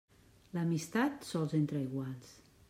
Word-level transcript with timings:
L'amistat, 0.57 1.29
sols 1.33 1.55
entre 1.61 1.83
iguals. 1.89 2.35